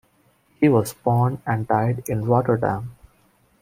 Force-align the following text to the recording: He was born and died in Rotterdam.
He 0.59 0.67
was 0.67 0.93
born 0.95 1.43
and 1.45 1.67
died 1.67 2.09
in 2.09 2.25
Rotterdam. 2.25 2.95